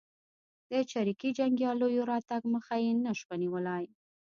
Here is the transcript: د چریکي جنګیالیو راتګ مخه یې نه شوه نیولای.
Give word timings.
د 0.71 0.73
چریکي 0.91 1.29
جنګیالیو 1.37 2.07
راتګ 2.11 2.41
مخه 2.53 2.75
یې 2.83 2.91
نه 3.05 3.11
شوه 3.19 3.35
نیولای. 3.43 3.85